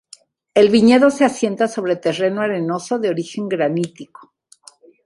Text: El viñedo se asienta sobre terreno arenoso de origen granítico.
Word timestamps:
El 0.55 0.69
viñedo 0.71 1.11
se 1.11 1.25
asienta 1.25 1.67
sobre 1.67 1.95
terreno 1.95 2.41
arenoso 2.41 2.97
de 2.97 3.09
origen 3.09 3.47
granítico. 3.47 4.33